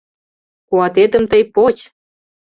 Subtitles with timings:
[0.69, 1.77] Куатетым тый поч!